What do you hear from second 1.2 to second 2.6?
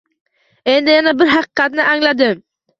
bir haqiqatni angladim.